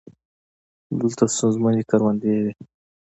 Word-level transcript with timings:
دلته 0.99 1.23
ستونزمنې 1.35 1.83
کروندې 1.89 2.33
وې. 2.43 2.51